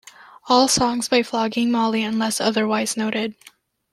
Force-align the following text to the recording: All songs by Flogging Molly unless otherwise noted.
All 0.47 0.67
songs 0.67 1.07
by 1.09 1.21
Flogging 1.21 1.69
Molly 1.69 2.01
unless 2.01 2.41
otherwise 2.41 2.97
noted. 2.97 3.35